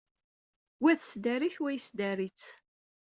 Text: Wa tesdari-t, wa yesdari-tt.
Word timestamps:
Wa 0.81 0.91
tesdari-t, 0.99 1.57
wa 1.61 1.71
yesdari-tt. 1.73 2.49